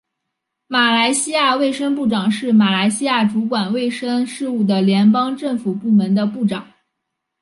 [0.65, 6.67] 马来西亚卫生部长是马来西亚主管卫生事务的联邦政府部门的部长。